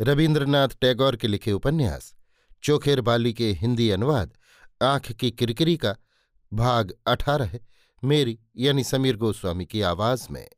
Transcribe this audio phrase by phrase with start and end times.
[0.00, 2.14] रविन्द्रनाथ टैगोर के लिखे उपन्यास,
[2.62, 4.32] चोखेर बाली के हिंदी अनुवाद,
[4.82, 5.96] आँख की किरकिरी का
[6.52, 7.58] भाग अठारह
[8.04, 10.48] मेरी यानी समीर गोस्वामी की आवाज़ में।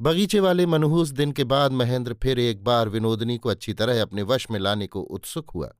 [0.00, 4.22] बगीचे वाले मनहूस दिन के बाद महेंद्र फिर एक बार विनोदनी को अच्छी तरह अपने
[4.22, 5.72] वश में लाने को उत्सुक हुआ।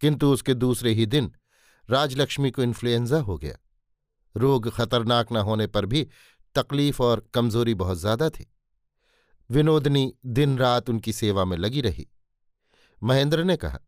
[0.00, 1.32] किंतु उसके दूसरे ही दिन
[1.90, 3.56] राजलक्ष्मी को इन्फ्लुएंजा हो गया।
[4.36, 6.08] रोग खतरनाक न होने पर भी
[6.54, 8.54] तकलीफ़ और कमज़ोरी बहुत ज़्यादा थी।
[9.50, 12.06] विनोदनी दिन रात उनकी सेवा में लगी रही।
[13.02, 13.78] महेंद्र ने कहा,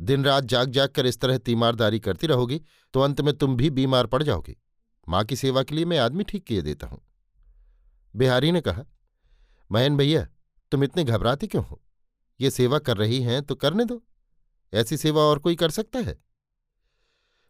[0.00, 2.60] दिन रात जाग जाग कर इस तरह तीमारदारी करती रहोगी
[2.94, 4.56] तो अंत में तुम भी बीमार पड़ जाओगी।
[5.08, 7.00] माँ की सेवा के लिए मैं आदमी ठीक किए देता हूँ।
[8.14, 8.84] बिहारी ने कहा,
[9.70, 10.26] महेन भैया,
[10.72, 11.82] तुम इतने घबराते क्यों हो?
[12.40, 14.02] ये सेवा कर रही हैं तो करने दो।
[14.72, 16.18] ऐसी सेवा और कोई कर सकता है?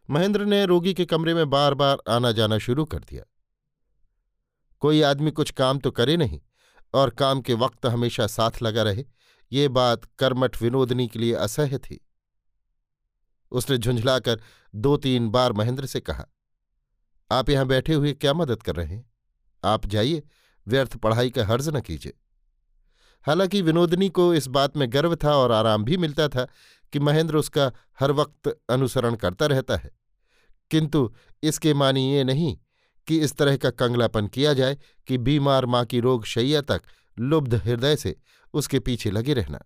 [0.09, 3.23] महेंद्र ने रोगी के कमरे में बार बार आना जाना शुरू कर दिया।
[4.81, 6.39] कोई आदमी कुछ काम तो करे नहीं
[6.93, 9.05] और काम के वक्त हमेशा साथ लगा रहे।
[9.51, 11.99] ये बात कर्मठ विनोदनी के लिए असह्य थी।
[13.51, 14.41] उसने झुंझलाकर
[14.75, 16.25] दो तीन बार महेंद्र से कहा,
[17.31, 19.09] आप यहाँ बैठे हुए क्या मदद कर रहे हैं?
[19.63, 20.23] आप जाइए,
[20.67, 22.13] व्यर्थ पढ़ाई का हर्ज न कीजिए।
[23.25, 26.47] हालाँकि विनोदनी को इस बात में गर्व था और आराम भी मिलता था
[26.93, 29.91] कि महेंद्र उसका हर वक्त अनुसरण करता रहता है।
[30.71, 31.13] किंतु
[31.43, 32.57] इसके मानी ये नहीं
[33.11, 34.77] कि इस तरह का कंगलापन किया जाए
[35.07, 36.81] कि बीमार माँ की रोग शैया तक
[37.19, 38.15] लुब्ध हृदय से
[38.53, 39.59] उसके पीछे लगे रहना।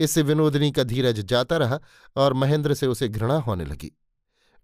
[0.00, 1.80] इससे विनोदनी का धीरज जाता रहा
[2.16, 3.98] और महेंद्र से उसे घृणा होने लगी।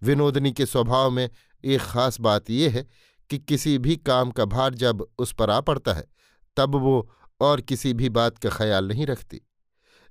[0.03, 1.31] विनोदनी के स्वभाव में
[1.65, 2.87] एक खास बात यह है
[3.31, 6.05] कि किसी भी काम का भार जब उस पर आ पड़ता है,
[6.57, 9.41] तब वो और किसी भी बात का ख्याल नहीं रखती।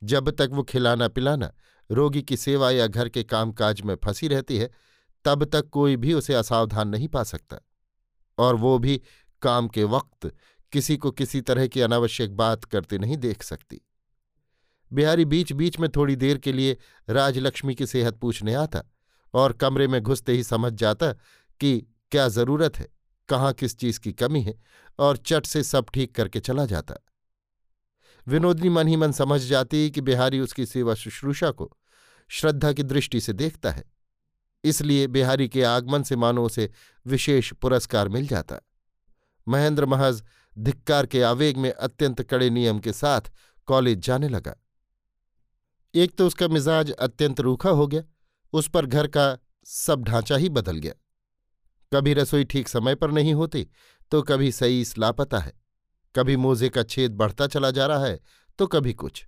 [0.04, 1.54] जब तक वो खिलाना पिलाना
[1.92, 4.70] रोगी की सेवा या घर के कामकाज में फंसी रहती है
[5.28, 7.58] तब तक कोई भी उसे असावधान नहीं पा सकता।
[8.38, 9.02] और वो भी
[9.42, 10.32] काम के वक्त
[10.72, 13.82] किसी को किसी तरह की अनावश्यक बात करते नहीं देख सकती।
[14.94, 16.78] बिहारी बीच बीच में थोड़ी देर के लिए
[17.10, 18.84] राजलक्ष्मी की सेहत पूछने आता
[19.34, 21.12] और कमरे में घुसते ही समझ जाता
[21.60, 22.88] कि क्या ज़रूरत है,
[23.30, 24.62] कहाँ किस चीज़ की कमी है
[25.00, 26.96] और चट से सब ठीक करके चला जाता।
[28.28, 31.78] विनोदनी मन ही मन समझ जाती कि बिहारी उसकी सेवा शुश्रूषा को
[32.30, 33.97] श्रद्धा की दृष्टि से देखता है।
[34.64, 36.70] इसलिए बिहारी के आगमन से मानो उसे
[37.06, 38.60] विशेष पुरस्कार मिल जाता।
[39.48, 40.24] महेंद्र महज
[40.56, 43.32] धिक्कार के आवेग में अत्यंत कड़े नियम के साथ
[43.68, 44.56] कॉलेज जाने लगा।
[45.94, 48.04] एक तो उसका मिजाज अत्यंत रूखा हो गया,
[48.54, 50.94] उस पर घर का सब ढांचा ही बदल गया।
[51.92, 53.68] कभी रसोई ठीक समय पर नहीं होती
[54.12, 55.54] तो कभी सही लापता है।
[56.16, 58.20] कभी मोजे का छेद बढ़ता चला जा रहा है
[58.60, 59.26] तो कभी कुछ।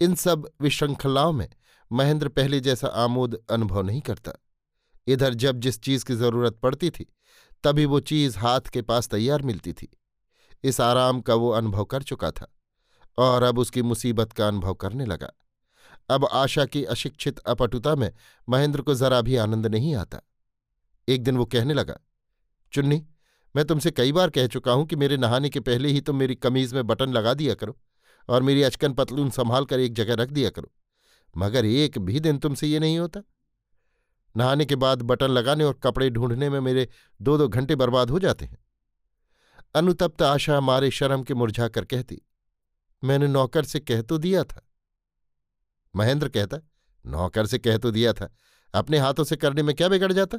[0.00, 1.48] इन सब विश्रृंखलाओं में
[1.90, 4.32] महेंद्र पहले जैसा आमोद अनुभव नहीं करता।
[5.06, 7.06] इधर जब जिस चीज़ की ज़रूरत पड़ती थी,
[7.64, 9.88] तभी वो चीज़ हाथ के पास तैयार मिलती थी।
[10.64, 12.46] इस आराम का वो अनुभव कर चुका था,
[13.18, 15.32] और अब उसकी मुसीबत का अनुभव करने लगा।
[16.10, 18.10] अब आशा की अशिक्षित अपटुता में
[18.48, 20.20] महेंद्र को जरा भी आनंद नहीं आता।
[21.08, 21.98] एक दिन वो कहने लगा,
[22.72, 23.04] चुन्नी,
[23.54, 26.34] मैं तुमसे कई बार कह चुका हूँ कि मेरे नहाने के पहले ही तुम मेरी
[26.34, 27.76] कमीज में बटन लगा दिया करो,
[28.28, 30.72] और मेरी अचकन पतलून संभाल कर एक जगह रख दिया करो।
[31.36, 33.20] मगर एक भी दिन तुमसे ये नहीं होता।
[34.34, 36.88] नहाने के बाद बटन लगाने और कपड़े ढूँढने में मेरे
[37.22, 38.58] दो दो घंटे बर्बाद हो जाते हैं।
[39.74, 42.20] अनुतप्त आशा मारे शर्म के मुरझाकर कहती,
[43.02, 44.62] मैंने नौकर से कह तो दिया था।
[45.94, 46.58] महेंद्र कहता,
[47.04, 48.34] नौकर से कह तो दिया था।
[48.74, 50.38] अपने हाथों से करने में क्या बिगड़ जाता?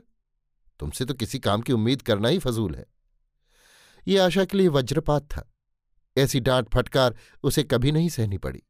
[0.79, 2.85] तुमसे तो किसी काम की उम्मीद करना ही फजूल है।
[4.07, 5.51] ये आशा के लिए वज्रपात था।
[6.17, 8.61] ऐसी डांट फटकार उसे कभी नहीं सहनी पड़ी।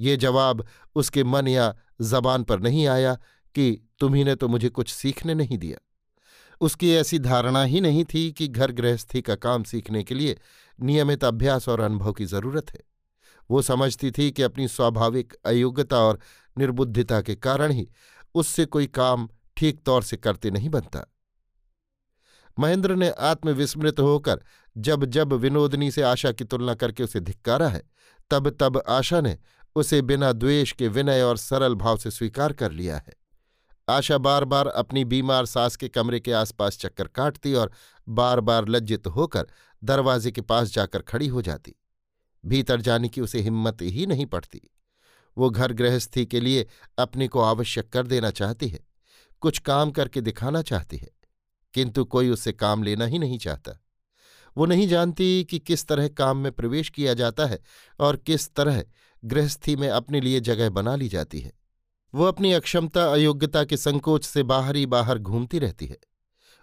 [0.00, 3.14] ये जवाब उसके मन या जबान पर नहीं आया
[3.54, 5.78] कि तुम्ही ने तो मुझे कुछ सीखने नहीं दिया।
[6.60, 10.38] उसकी ऐसी धारणा ही नहीं थी कि घर गृहस्थी का काम सीखने के लिए
[10.82, 12.80] नियमित अभ्यास और अनुभव की ज़रूरत है।
[13.50, 16.18] वो समझती थी कि अपनी स्वाभाविक अयोग्यता और
[16.58, 17.88] निर्बुद्धिता के कारण ही
[18.34, 21.04] उससे कोई काम ठीक तौर से करते नहीं बनता।
[22.58, 24.40] महेंद्र ने आत्मविस्मृत होकर
[24.76, 27.82] जब जब विनोदनी से आशा की तुलना करके उसे धिक्कारा है,
[28.30, 29.38] तब तब आशा ने
[29.78, 33.14] उसे बिना द्वेष के विनय और सरल भाव से स्वीकार कर लिया है।
[33.88, 37.72] आशा बार बार अपनी बीमार सास के कमरे के आसपास चक्कर काटती और
[38.08, 39.46] बार बार लज्जित होकर
[39.82, 41.74] दरवाजे के पास जाकर खड़ी हो जाती।
[42.44, 44.60] भीतर जाने की उसे हिम्मत ही नहीं पड़ती।
[45.36, 46.66] वो घर गृहस्थी के लिए
[46.98, 48.80] अपने को आवश्यक कर देना चाहती है,
[49.42, 51.10] कुछ काम करके दिखाना चाहती है,
[51.74, 53.78] किंतु कोई उससे काम लेना ही नहीं चाहता।
[54.56, 57.60] वो नहीं जानती कि किस तरह काम में प्रवेश किया जाता है
[58.00, 58.82] और किस तरह
[59.22, 61.52] गृहस्थी में अपने लिए जगह बना ली जाती है।
[62.14, 65.98] वो अपनी अक्षमता, अयोग्यता के संकोच से बाहर ही बाहर घूमती रहती है।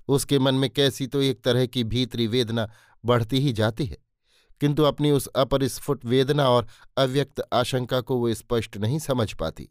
[0.07, 2.69] उसके मन में कैसी तो एक तरह की भीतरी वेदना
[3.03, 3.97] बढ़ती ही जाती है,
[4.61, 6.67] किंतु अपनी उस अपरिस्फुट वेदना और
[6.97, 9.69] अव्यक्त आशंका को वो स्पष्ट नहीं समझ पाती।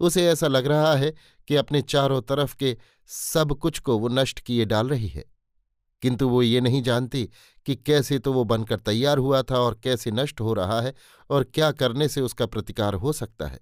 [0.00, 1.12] उसे ऐसा लग रहा है
[1.48, 2.76] कि अपने चारों तरफ़ के
[3.10, 5.24] सब कुछ को वो नष्ट किए डाल रही है।
[6.02, 7.24] किंतु वो ये नहीं जानती
[7.66, 10.94] कि कैसे तो वो बनकर तैयार हुआ था और कैसे नष्ट हो रहा है
[11.30, 13.58] और क्या करने से उसका प्रतिकार हो सकता है।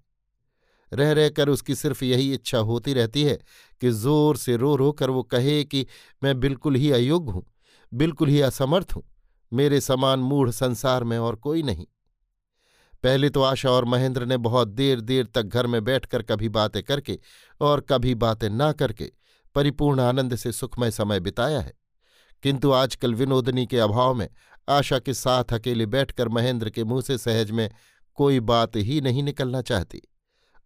[0.93, 3.39] रह रहकर उसकी सिर्फ़ यही इच्छा होती रहती है
[3.83, 5.87] कि ज़ोर से रो रो कर वो कहे कि,
[6.23, 7.45] मैं बिल्कुल ही अयोग्य हूँ,
[7.93, 9.03] बिल्कुल ही असमर्थ हूँ,
[9.53, 11.87] मेरे समान मूढ़ संसार में और कोई नहीं।
[13.05, 16.83] पहले तो आशा और महेंद्र ने बहुत देर देर तक घर में बैठकर कभी बातें
[16.83, 17.19] करके
[17.61, 19.11] और कभी बातें ना करके
[19.57, 21.73] परिपूर्ण आनंद से सुखमय समय बिताया है।
[22.43, 24.29] किंतु आजकल विनोदनी के अभाव में
[24.69, 27.71] आशा के साथ अकेले बैठकर महेंद्र के मुँह से सहज में
[28.15, 30.03] कोई बात ही नहीं निकलना चाहती।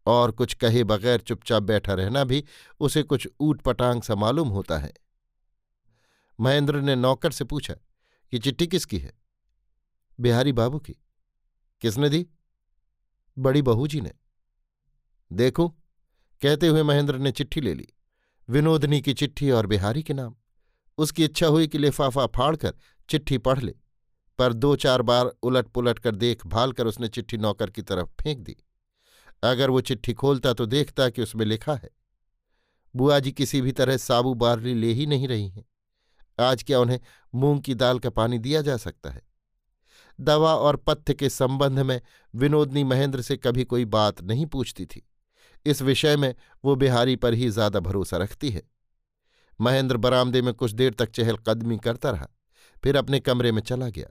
[0.07, 2.45] और कुछ कहे बगैर चुपचाप बैठा रहना भी
[2.81, 4.93] उसे कुछ ऊट पटांग सा मालूम होता है।
[6.41, 7.75] महेंद्र ने नौकर से पूछा
[8.31, 9.13] कि चिट्ठी किसकी है?
[10.21, 10.97] बिहारी बाबू की।
[11.81, 12.27] किसने दी?
[13.39, 14.13] बड़ी बहू जी ने।
[15.33, 15.69] देखो।
[16.43, 17.89] कहते हुए महेंद्र ने चिट्ठी ले ली।
[18.49, 20.37] विनोदनी की चिट्ठी और बिहारी के नाम।
[20.99, 22.75] उसकी इच्छा हुई कि लिफाफा फाड़कर
[23.09, 23.75] चिट्ठी पढ़ ले,
[24.39, 28.09] पर दो चार बार उलट पुलट कर देख भाल कर उसने चिट्ठी नौकर की तरफ़
[28.23, 28.57] फेंक दी।
[29.43, 31.91] अगर वो चिट्ठी खोलता तो देखता कि उसमें लिखा है।
[32.95, 35.65] बुआ जी किसी भी तरह साबू बारली ले ही नहीं रही हैं।
[36.39, 36.99] आज क्या उन्हें
[37.33, 39.23] मूंग की दाल का पानी दिया जा सकता है?
[40.19, 42.01] दवा और पथ्य के संबंध में
[42.35, 45.03] विनोदनी महेंद्र से कभी कोई बात नहीं पूछती थी।
[45.67, 46.35] इस विषय में
[46.65, 48.63] वो बिहारी पर ही ज़्यादा भरोसा रखती है।
[49.61, 52.29] महेंद्र बरामदे में कुछ देर तक चहलकदमी करता रहा,
[52.83, 54.09] फिर अपने कमरे में चला गया।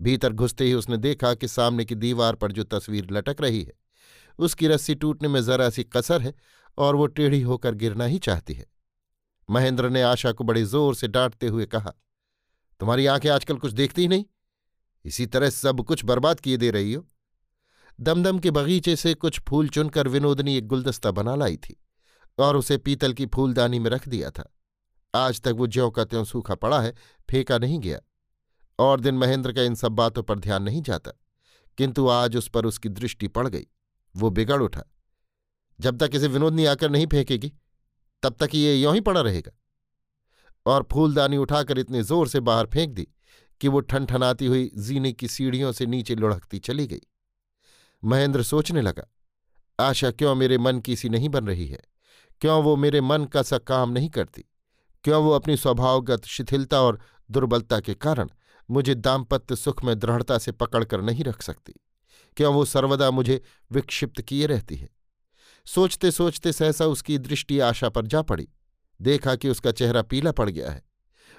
[0.00, 3.72] भीतर घुसते ही उसने देखा कि सामने की दीवार पर जो तस्वीर लटक रही है,
[4.38, 6.34] उसकी रस्सी टूटने में जरा सी कसर है
[6.78, 8.66] और वो टेढ़ी होकर गिरना ही चाहती है।
[9.48, 11.92] महेंद्र ने आशा को बड़े ज़ोर से डांटते हुए कहा,
[12.80, 14.24] तुम्हारी आँखें आजकल कुछ देखती ही नहीं?
[15.04, 17.06] इसी तरह सब कुछ बर्बाद किए दे रही हो?
[17.98, 21.76] दमदम के बगीचे से कुछ फूल चुनकर विनोदनी एक गुलदस्ता बना लाई थी
[22.38, 24.50] और उसे पीतल की फूलदानी में रख दिया था।
[25.14, 26.94] आज तक वो ज्यों का त्यों सूखा पड़ा है,
[27.28, 27.98] फेंका नहीं गया।
[28.78, 31.10] और दिन महेंद्र का इन सब बातों पर ध्यान नहीं जाता,
[31.78, 33.66] किंतु आज उस पर उसकी दृष्टि पड़ गई,
[34.14, 34.82] वो बिगड़ उठा।
[35.78, 37.52] जब तक इसे विनोदनी आकर नहीं फेंकेगी,
[38.22, 39.52] तब तक ये यों ही पड़ा रहेगा।
[40.66, 43.06] और फूलदानी उठाकर इतने ज़ोर से बाहर फेंक दी
[43.60, 47.00] कि वो ठनठनाती हुई जीने की सीढ़ियों से नीचे लुढ़कती चली गई।
[48.02, 49.06] महेंद्र सोचने लगा,
[49.78, 51.82] आशा क्यों मेरे मन की सी नहीं बन रही है?
[52.40, 54.44] क्यों वो मेरे मन का सा काम नहीं करती?
[55.04, 58.28] क्यों वो अपनी स्वभावगत शिथिलता और दुर्बलता के कारण
[58.70, 61.72] मुझे दाम्पत्य सुख में दृढ़ता से पकड़कर नहीं रख सकती?
[62.36, 63.42] क्यों वो सर्वदा मुझे
[63.72, 64.88] विक्षिप्त किए रहती है?
[65.66, 68.48] सोचते सोचते सहसा उसकी दृष्टि आशा पर जा पड़ी।
[69.02, 70.82] देखा कि उसका चेहरा पीला पड़ गया है।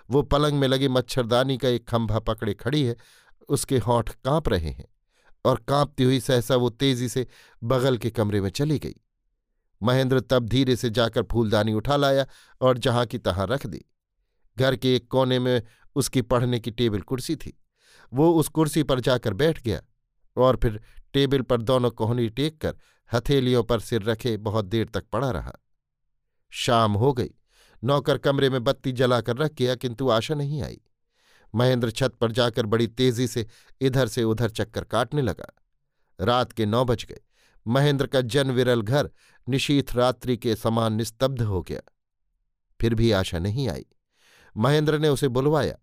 [0.10, 2.96] वो पलंग में लगे मच्छरदानी का एक खंभा पकड़े खड़ी है।
[3.50, 4.88] उसके होंठ काँप रहे हैं
[5.46, 7.28] और कांपती हुई सहसा वो तेज़ी से
[7.64, 8.96] बगल के कमरे में चली गई।
[9.84, 12.26] महेंद्र तब धीरे से जाकर फूलदानी उठा लाया
[12.62, 13.86] और जहाँ की तहां रख दी।
[14.58, 15.62] घर के एक कोने में
[15.96, 17.60] उसकी पढ़ने की टेबल कुर्सी थी।
[18.14, 19.82] वो उस कुर्सी पर जाकर बैठ गया
[20.38, 20.82] और फिर
[21.14, 22.78] टेबल पर दोनों कोहनी टेक कर
[23.14, 25.54] हथेलियों पर सिर रखे बहुत देर तक पड़ा रहा।
[26.50, 27.30] शाम हो गई।
[27.84, 30.82] नौकर कमरे में बत्ती जलाकर रख गया, किंतु आशा नहीं आई।
[31.56, 33.48] महेंद्र छत पर जाकर बड़ी तेज़ी से
[33.82, 35.54] इधर से उधर चक्कर काटने लगा।
[36.20, 37.20] रात के नौ बज गए।
[37.68, 39.10] महेंद्र का जन विरल घर
[39.50, 41.82] निशीथ रात्रि के समान निस्तब्ध हो गया।
[42.82, 43.86] फिर भी आशा नहीं आई।
[44.58, 45.76] महेंद्र ने उसे बुलवाया।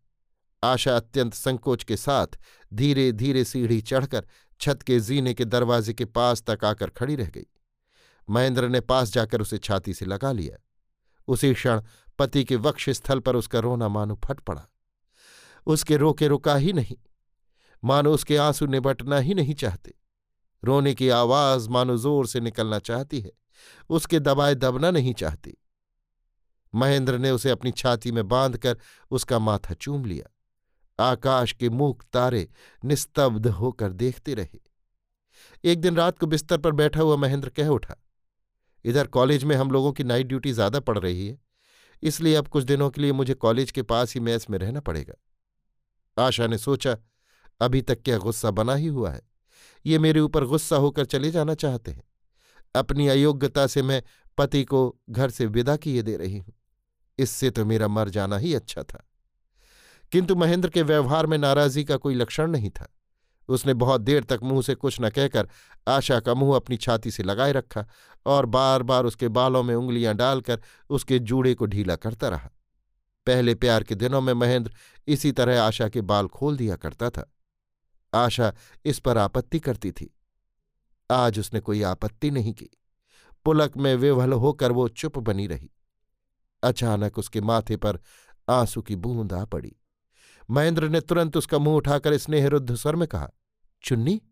[0.65, 2.27] आशा अत्यंत संकोच के साथ
[2.75, 4.27] धीरे धीरे सीढ़ी चढ़कर
[4.61, 7.47] छत के जीने के दरवाजे के पास तक आकर खड़ी रह गई।
[8.31, 10.65] महेंद्र ने पास जाकर उसे छाती से लगा लिया।
[11.29, 11.83] उसी क्षण
[12.19, 14.67] पति के वक्ष स्थल पर उसका रोना मानो फट पड़ा।
[15.67, 16.97] उसके रोके रुका ही नहीं।
[17.85, 20.00] मानो उसके आँसू निबटना ही नहीं चाहते।
[20.63, 23.31] रोने की आवाज़ मानो ज़ोर से निकलना चाहती है।
[23.91, 25.57] उसके दबाए दबना नहीं चाहती।
[26.73, 28.77] महेंद्र ने उसे अपनी छाती में बांधकर
[29.11, 30.31] उसका माथा चूम लिया।
[30.99, 32.49] आकाश के मूक तारे
[32.83, 34.59] निस्तब्ध होकर देखते रहे।
[35.65, 37.97] एक दिन रात को बिस्तर पर बैठा हुआ महेंद्र कह उठा,
[38.85, 41.39] इधर कॉलेज में हम लोगों की नाइट ड्यूटी ज़्यादा पड़ रही है,
[42.03, 45.15] इसलिए अब कुछ दिनों के लिए मुझे कॉलेज के पास ही मैस में रहना पड़ेगा।
[46.17, 46.97] आशा ने सोचा,
[47.61, 49.21] अभी तक क्या गुस्सा बना ही हुआ है?
[49.87, 52.05] ये मेरे ऊपर गुस्सा होकर चले जाना चाहते हैं।
[52.75, 54.03] अपनी अयोग्यता से मैं
[54.39, 56.53] पति को घर से विदा किए दे रही हूँ।
[57.19, 59.07] इससे तो मेरा मर जाना ही अच्छा था।
[60.13, 62.97] किंतु महेंद्र के व्यवहार में नाराज़गी का कोई लक्षण नहीं था।
[63.49, 65.49] उसने बहुत देर तक मुँह से कुछ न कहकर
[65.89, 67.87] आशा का मुँह अपनी छाती से लगाए रखा
[68.27, 70.61] और बार बार उसके बालों में उंगलियाँ डालकर
[70.91, 72.51] उसके जूड़े को ढीला करता रहा।
[73.27, 74.73] पहले प्यार के दिनों में महेंद्र
[75.09, 77.33] इसी तरह आशा के बाल खोल दिया करता था।
[78.15, 80.17] आशा इस पर आपत्ति करती थी।
[81.11, 82.69] आज उसने कोई आपत्ति नहीं की।
[83.45, 85.71] पुलक में विवल होकर वो चुप बनी रही।
[86.63, 88.01] अचानक उसके माथे पर
[88.51, 89.77] आँसू की बूंद आ पड़ी।
[90.51, 93.31] महेंद्र ने तुरंत उसका मुँह उठाकर स्नेहरुद्ध स्वर में कहा,
[93.83, 94.23] चुन्नी?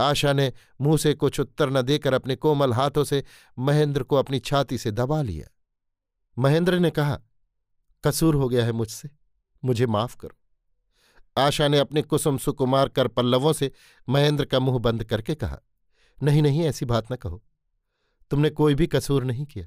[0.00, 3.24] आशा ने मुँह से कुछ उत्तर न देकर अपने कोमल हाथों से
[3.58, 5.48] महेंद्र को अपनी छाती से दबा लिया।
[6.38, 7.20] महेंद्र ने कहा,
[8.04, 9.10] कसूर हो गया है मुझसे।
[9.64, 10.38] मुझे माफ़ करो।
[11.38, 13.72] आशा ने अपने कुसुम सुकुमार कर पल्लवों से
[14.08, 15.58] महेंद्र का मुँह बंद करके कहा,
[16.22, 17.42] नहीं नहीं, ऐसी बात न कहो।
[18.30, 19.66] तुमने कोई भी कसूर नहीं किया।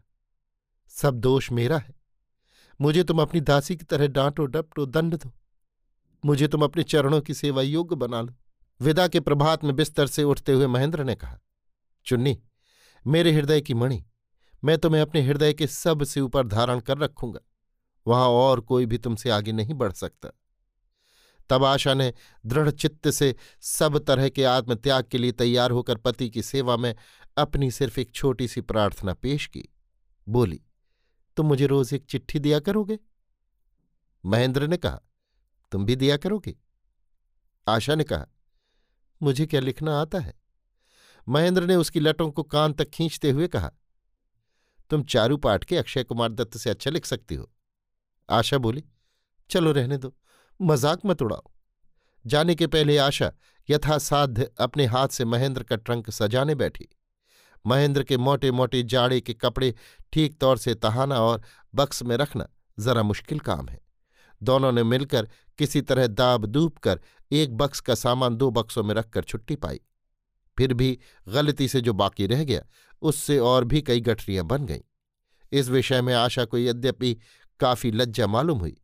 [0.90, 1.96] सब दोष मेरा है।
[2.82, 5.34] मुझे तुम अपनी दासी की तरह डांटो, डपटो, दंड दो।
[6.26, 8.34] मुझे तुम अपने चरणों की सेवा योग्य बना लो।
[8.82, 11.40] विदा के प्रभात में बिस्तर से उठते हुए महेंद्र ने कहा,
[12.06, 12.42] चुन्नी,
[13.08, 14.06] मेरे हृदय की मणि,
[14.64, 17.40] मैं तुम्हें अपने हृदय के सबसे ऊपर धारण कर रखूँगा।
[18.08, 20.30] वहाँ और कोई भी तुमसे आगे नहीं बढ़ सकता।
[21.50, 22.14] तब आशा ने
[22.46, 26.96] दृढ़ चित्त से सब तरह के आत्मत्याग के लिए तैयार होकर पति की सेवा में
[27.38, 29.76] अपनी सिर्फ़ एक छोटी सी प्रार्थना पेश की।
[30.30, 30.62] बोली,
[31.38, 33.00] तुम मुझे रोज एक चिट्ठी दिया करोगे?
[34.26, 35.02] महेंद्र ने कहा,
[35.72, 36.56] तुम भी दिया करोगे?
[37.68, 38.26] आशा ने कहा,
[39.24, 40.34] मुझे क्या लिखना आता है?
[41.28, 43.72] महेंद्र ने उसकी लटों को कान तक खींचते हुए कहा,
[44.90, 47.52] तुम चारू पाठ के अक्षय कुमार दत्त से अच्छा लिख सकती हो।
[48.30, 48.84] आशा बोली,
[49.50, 50.16] चलो रहने दो।
[50.62, 51.52] मज़ाक मत उड़ाओ।
[52.26, 53.32] जाने के पहले आशा
[53.70, 56.88] यथासाध्य अपने हाथ से महेंद्र का ट्रंक सजाने बैठी।
[57.66, 59.74] महेंद्र के मोटे मोटे जाड़े के कपड़े
[60.14, 61.42] ठीक तौर से तहाना और
[61.74, 62.48] बक्स में रखना
[62.78, 63.80] जरा मुश्किल काम है।
[64.42, 65.28] दोनों ने मिलकर
[65.60, 67.00] किसी तरह दाब दूब कर
[67.32, 69.80] एक बक्स का सामान दो बक्सों में रखकर छुट्टी पाई।
[70.58, 70.98] फिर भी
[71.28, 72.62] गलती से जो बाकी रह गया,
[73.02, 74.82] उससे और भी कई गठरियाँ बन गईं।
[75.52, 77.18] इस विषय में आशा को यद्यपि
[77.60, 78.76] काफ़ी लज्जा मालूम हुई।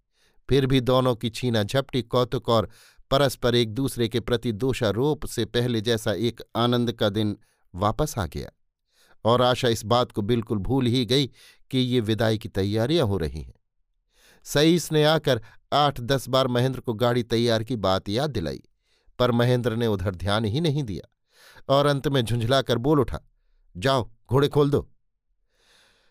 [0.49, 2.69] फिर भी दोनों की छीना झपटी, कौतुक और
[3.11, 7.37] परस्पर एक दूसरे के प्रति दोषारोप से पहले जैसा एक आनंद का दिन
[7.75, 8.49] वापस आ गया।
[9.25, 11.27] और आशा इस बात को बिल्कुल भूल ही गई
[11.71, 13.53] कि ये विदाई की तैयारियाँ हो रही हैं।
[14.43, 15.41] सईस ने आकर
[15.73, 18.61] आठ दस बार महेंद्र को गाड़ी तैयार की बात याद दिलाई,
[19.19, 21.11] पर महेंद्र ने उधर ध्यान ही नहीं दिया
[21.75, 23.19] और अंत में झुंझलाकर बोल उठा,
[23.77, 24.89] जाओ, घोड़े खोल दो।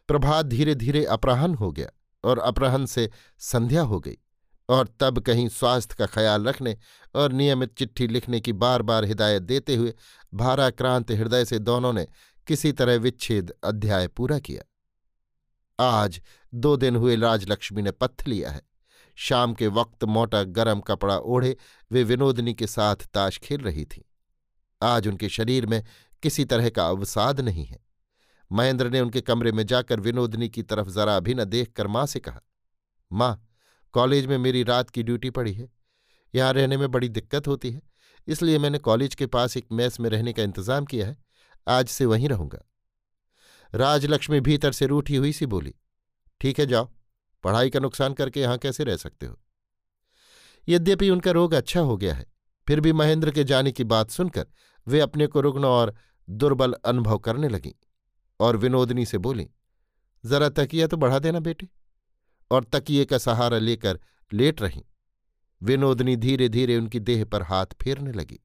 [0.09, 1.91] प्रभात धीरे धीरे अपराहन हो गया
[2.25, 4.19] और अपराहन से संध्या हो गई।
[4.69, 6.77] और तब कहीं स्वास्थ्य का ख्याल रखने
[7.15, 9.95] और नियमित चिट्ठी लिखने की बार बार हिदायत देते हुए
[10.35, 12.07] भाराक्रांत हृदय से दोनों ने
[12.47, 14.63] किसी तरह विच्छेद अध्याय पूरा किया।
[15.79, 16.21] आज
[16.55, 18.63] दो दिन हुए राजलक्ष्मी ने पत्थ लिया है।
[19.17, 21.57] शाम के वक्त मोटा गरम कपड़ा ओढ़े
[21.91, 24.05] वे विनोदनी के साथ ताश खेल रही थी।
[24.83, 25.83] आज उनके शरीर में
[26.23, 27.79] किसी तरह का अवसाद नहीं है।
[28.51, 32.21] महेंद्र ने उनके कमरे में जाकर विनोदनी की तरफ़ जरा भी न देखकर माँ से
[32.21, 32.41] कहा,
[33.13, 33.54] माँ
[33.95, 35.69] कॉलेज में मेरी रात की ड्यूटी पड़ी है।
[36.35, 37.83] यहाँ रहने में बड़ी दिक्कत होती है,
[38.29, 41.17] इसलिए मैंने कॉलेज के पास एक मैस में रहने का इंतज़ाम किया है।
[41.67, 42.59] आज से वहीं रहूँगा।
[43.73, 45.75] राजलक्ष्मी भीतर से रूठी हुई सी बोली,
[46.41, 46.89] ठीक है, जाओ।
[47.45, 49.39] पढ़ाई का नुकसान करके यहाँ कैसे रह सकते हो?
[50.69, 52.27] यद्यपि उनका रोग अच्छा हो गया है,
[52.67, 54.47] फिर भी महेंद्र के जाने की बात सुनकर
[54.87, 55.95] वे अपने को रुग्ण और
[56.29, 57.73] दुर्बल अनुभव करने लगीं
[58.41, 59.49] और विनोदनी से बोली,
[60.25, 61.69] जरा तकिया तो बढ़ा देना बेटे।
[62.51, 63.99] और तकिए का सहारा लेकर
[64.33, 64.83] लेट रहीं।
[65.61, 68.41] विनोदनी धीरे धीरे उनकी देह पर हाथ फेरने लगी।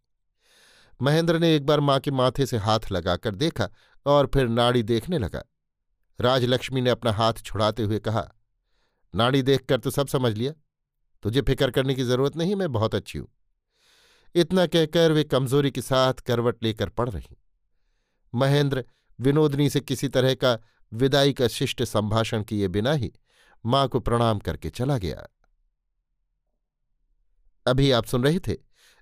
[0.99, 3.69] महेंद्र ने एक बार माँ के माथे से हाथ लगाकर देखा
[4.05, 5.43] और फिर नाड़ी देखने लगा।
[6.19, 8.27] राजलक्ष्मी ने अपना हाथ छुड़ाते हुए कहा,
[9.13, 10.53] नाड़ी देखकर तो सब समझ लिया।
[11.23, 13.27] तुझे फ़िक्र करने की ज़रूरत नहीं, मैं बहुत अच्छी हूँ।
[14.35, 17.37] इतना कहकर वे कमज़ोरी के साथ करवट लेकर पड़ रही।
[18.33, 18.83] महेंद्र
[19.19, 20.57] विनोदनी से किसी तरह का
[20.91, 23.11] विदाई का शिष्ट संभाषण किए बिना ही
[23.65, 25.27] माँ को प्रणाम करके चला गया।
[27.67, 28.55] अभी आप सुन रहे थे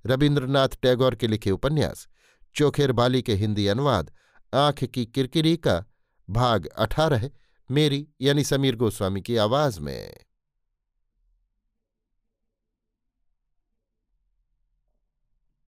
[0.06, 2.08] रविन्द्रनाथ टैगोर के लिखे उपन्यास,
[2.56, 4.12] चोखेर बाली के हिंदी अनुवाद,
[4.54, 5.86] आँख की किरकिरी का
[6.30, 7.30] भाग अठारह,
[7.72, 10.27] मेरी यानी समीर गोस्वामी की आवाज़ में।